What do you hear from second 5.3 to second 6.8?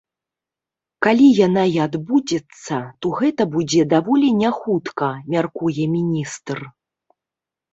мяркуе міністр.